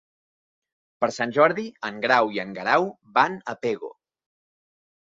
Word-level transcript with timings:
Per 1.03 1.09
Sant 1.17 1.35
Jordi 1.35 1.67
en 1.91 2.01
Grau 2.07 2.35
i 2.39 2.43
en 2.47 2.57
Guerau 2.59 2.91
van 3.21 3.39
a 3.55 3.57
Pego. 3.67 3.97